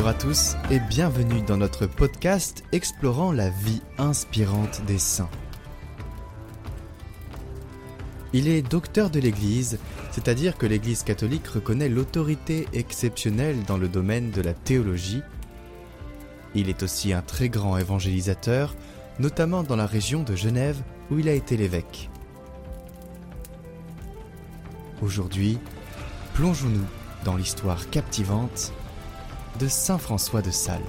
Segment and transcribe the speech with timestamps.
[0.00, 5.28] Bonjour à tous et bienvenue dans notre podcast explorant la vie inspirante des saints.
[8.32, 9.78] Il est docteur de l'Église,
[10.10, 15.20] c'est-à-dire que l'Église catholique reconnaît l'autorité exceptionnelle dans le domaine de la théologie.
[16.54, 18.74] Il est aussi un très grand évangélisateur,
[19.18, 20.80] notamment dans la région de Genève
[21.10, 22.08] où il a été l'évêque.
[25.02, 25.58] Aujourd'hui,
[26.32, 26.86] plongeons-nous
[27.26, 28.72] dans l'histoire captivante
[29.60, 30.80] de Saint François de Sales.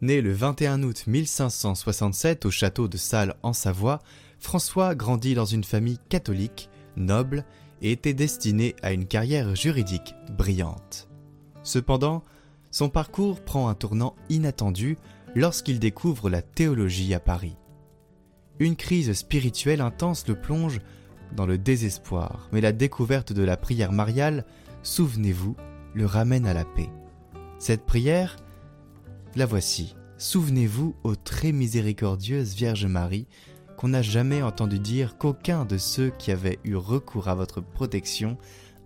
[0.00, 4.00] Né le 21 août 1567 au château de Salles en Savoie,
[4.40, 7.44] François grandit dans une famille catholique, noble,
[7.80, 11.08] et était destiné à une carrière juridique brillante.
[11.62, 12.24] Cependant,
[12.72, 14.98] son parcours prend un tournant inattendu
[15.36, 17.56] lorsqu'il découvre la théologie à Paris.
[18.58, 20.80] Une crise spirituelle intense le plonge
[21.34, 24.44] dans le désespoir, mais la découverte de la prière mariale,
[24.82, 25.56] souvenez-vous,
[25.94, 26.90] le ramène à la paix.
[27.58, 28.36] Cette prière,
[29.36, 29.94] la voici.
[30.16, 33.26] Souvenez-vous, ô très miséricordieuse Vierge Marie,
[33.76, 38.36] qu'on n'a jamais entendu dire qu'aucun de ceux qui avaient eu recours à votre protection,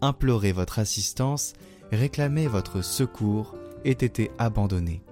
[0.03, 1.55] imploré votre assistance,
[1.91, 3.55] réclamé votre secours,
[3.85, 5.03] ait été abandonné.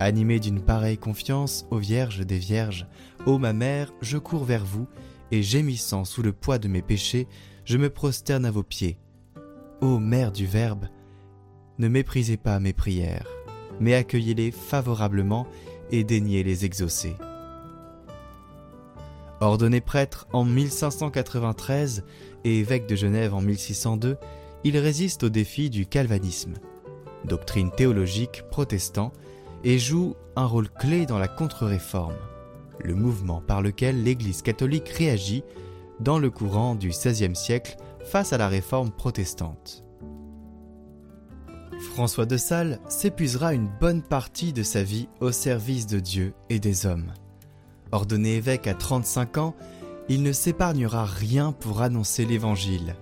[0.00, 2.86] Animé d'une pareille confiance, ô Vierge des Vierges,
[3.26, 4.86] ô ma mère, je cours vers vous,
[5.34, 7.26] et gémissant sous le poids de mes péchés,
[7.64, 8.98] je me prosterne à vos pieds.
[9.80, 10.86] Ô Mère du Verbe,
[11.78, 13.26] ne méprisez pas mes prières,
[13.80, 15.46] mais accueillez-les favorablement
[15.90, 17.16] et daignez les exaucer.
[19.40, 22.04] Ordonné prêtre en 1593
[22.44, 24.16] et évêque de Genève en 1602,
[24.62, 26.54] il résiste au défi du calvanisme,
[27.24, 29.12] doctrine théologique protestant,
[29.64, 32.14] et joue un rôle clé dans la contre-réforme
[32.80, 35.44] le mouvement par lequel l'Église catholique réagit
[36.00, 39.84] dans le courant du XVIe siècle face à la réforme protestante.
[41.92, 46.58] François de Sales s'épuisera une bonne partie de sa vie au service de Dieu et
[46.58, 47.12] des hommes.
[47.92, 49.54] Ordonné évêque à 35 ans,
[50.08, 52.96] il ne s'épargnera rien pour annoncer l'Évangile.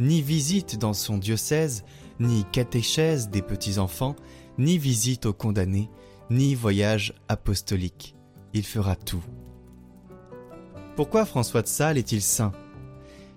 [0.00, 1.84] Ni visite dans son diocèse,
[2.20, 4.16] ni catéchèse des petits-enfants,
[4.58, 5.88] ni visite aux condamnés,
[6.30, 8.16] ni voyage apostolique
[8.54, 9.22] il fera tout.
[10.96, 12.52] Pourquoi François de Sales est-il saint?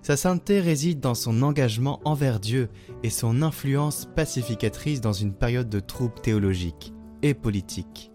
[0.02, 2.68] Sa sainteté réside dans son engagement envers Dieu
[3.02, 8.12] et son influence pacificatrice dans une période de troubles théologiques et politiques.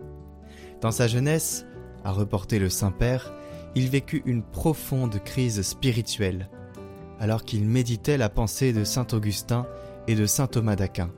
[0.79, 1.66] Dans sa jeunesse,
[2.03, 3.34] a reporté le Saint-Père,
[3.75, 6.50] il vécut une profonde crise spirituelle,
[7.19, 9.67] alors qu'il méditait la pensée de Saint Augustin
[10.07, 11.11] et de Saint Thomas d'Aquin.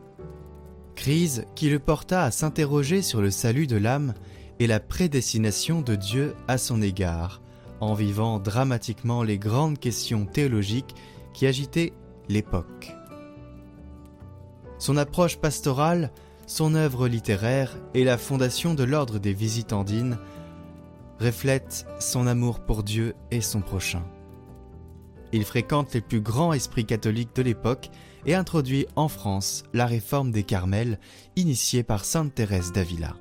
[0.95, 4.13] Crise qui le porta à s'interroger sur le salut de l'âme
[4.59, 7.41] et la prédestination de Dieu à son égard,
[7.79, 10.95] en vivant dramatiquement les grandes questions théologiques
[11.33, 11.93] qui agitaient
[12.29, 12.95] l'époque.
[14.77, 16.11] Son approche pastorale,
[16.45, 20.17] son œuvre littéraire et la fondation de l'ordre des Visitandines
[21.19, 24.03] reflètent son amour pour Dieu et son prochain.
[25.31, 27.89] Il fréquente les plus grands esprits catholiques de l'époque
[28.25, 30.99] et introduit en France la réforme des Carmels
[31.35, 33.15] initiée par sainte Thérèse d'Avila.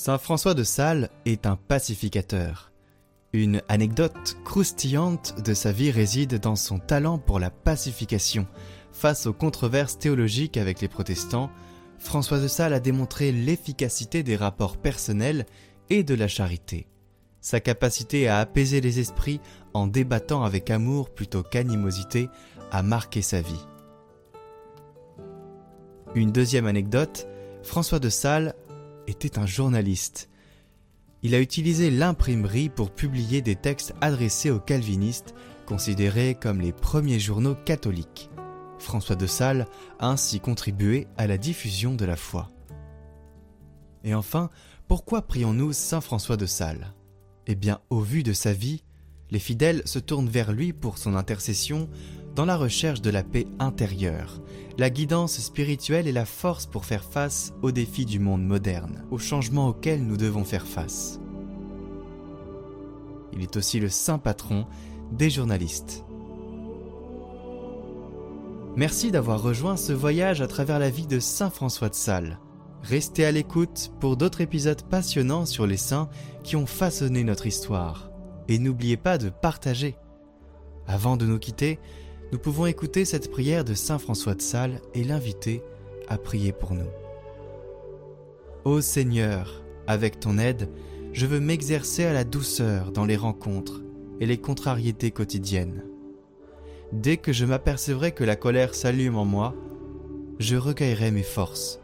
[0.00, 2.70] Saint François de Sales est un pacificateur.
[3.32, 8.46] Une anecdote croustillante de sa vie réside dans son talent pour la pacification.
[8.92, 11.50] Face aux controverses théologiques avec les protestants,
[11.98, 15.46] François de Sales a démontré l'efficacité des rapports personnels
[15.90, 16.86] et de la charité.
[17.40, 19.40] Sa capacité à apaiser les esprits
[19.74, 22.28] en débattant avec amour plutôt qu'animosité
[22.70, 23.66] a marqué sa vie.
[26.14, 27.26] Une deuxième anecdote,
[27.64, 28.54] François de Sales
[29.08, 30.28] était un journaliste.
[31.22, 35.34] Il a utilisé l'imprimerie pour publier des textes adressés aux calvinistes,
[35.66, 38.30] considérés comme les premiers journaux catholiques.
[38.78, 39.66] François de Sales
[39.98, 42.48] a ainsi contribué à la diffusion de la foi.
[44.04, 44.50] Et enfin,
[44.86, 46.94] pourquoi prions-nous Saint François de Sales?
[47.46, 48.84] Eh bien, au vu de sa vie,
[49.30, 51.88] les fidèles se tournent vers lui pour son intercession
[52.38, 54.40] dans la recherche de la paix intérieure,
[54.78, 59.18] la guidance spirituelle et la force pour faire face aux défis du monde moderne, aux
[59.18, 61.18] changements auxquels nous devons faire face.
[63.32, 64.66] Il est aussi le saint patron
[65.10, 66.04] des journalistes.
[68.76, 72.38] Merci d'avoir rejoint ce voyage à travers la vie de Saint François de Sales.
[72.84, 76.08] Restez à l'écoute pour d'autres épisodes passionnants sur les saints
[76.44, 78.12] qui ont façonné notre histoire.
[78.46, 79.96] Et n'oubliez pas de partager.
[80.86, 81.80] Avant de nous quitter,
[82.32, 85.62] nous pouvons écouter cette prière de Saint François de Sales et l'inviter
[86.08, 86.90] à prier pour nous.
[88.64, 90.68] Ô Seigneur, avec ton aide,
[91.12, 93.82] je veux m'exercer à la douceur dans les rencontres
[94.20, 95.84] et les contrariétés quotidiennes.
[96.92, 99.54] dès que je m'apercevrai que la colère s'allume en moi,
[100.38, 101.80] je recueillerai mes forces,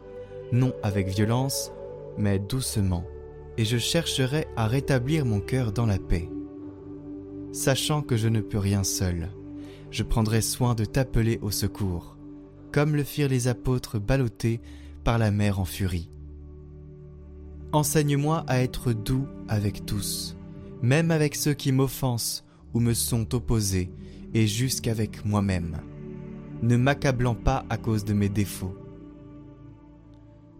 [0.51, 1.71] non avec violence,
[2.17, 3.05] mais doucement,
[3.57, 6.29] et je chercherai à rétablir mon cœur dans la paix.
[7.51, 9.29] Sachant que je ne peux rien seul,
[9.95, 12.17] je prendrai soin de t'appeler au secours,
[12.73, 14.59] comme le firent les apôtres ballottés
[15.05, 16.11] par la mer en furie.
[17.71, 20.35] Enseigne-moi à être doux avec tous,
[20.81, 22.43] même avec ceux qui m'offensent
[22.73, 23.89] ou me sont opposés,
[24.33, 25.77] et jusqu'avec moi-même,
[26.61, 28.77] ne m'accablant pas à cause de mes défauts.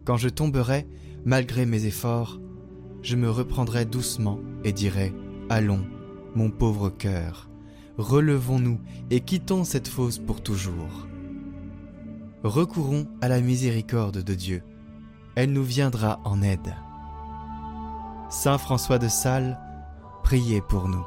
[0.05, 0.87] Quand je tomberai,
[1.25, 2.39] malgré mes efforts,
[3.01, 5.13] je me reprendrai doucement et dirai
[5.49, 5.85] Allons,
[6.35, 7.49] mon pauvre cœur,
[7.97, 11.07] relevons-nous et quittons cette fosse pour toujours.
[12.43, 14.63] Recourons à la miséricorde de Dieu.
[15.35, 16.75] Elle nous viendra en aide.
[18.29, 19.59] Saint François de Sales,
[20.23, 21.05] priez pour nous.